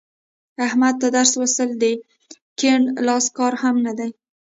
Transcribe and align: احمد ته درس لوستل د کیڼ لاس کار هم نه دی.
احمد 0.67 0.93
ته 1.01 1.07
درس 1.15 1.31
لوستل 1.39 1.69
د 1.81 1.83
کیڼ 2.59 2.79
لاس 3.07 3.25
کار 3.37 3.53
هم 3.61 3.75
نه 3.85 3.93
دی. 3.99 4.09